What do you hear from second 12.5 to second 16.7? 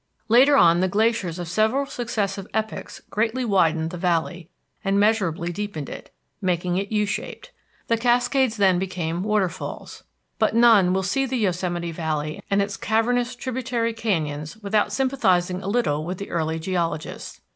its cavernous tributary canyons without sympathizing a little with the early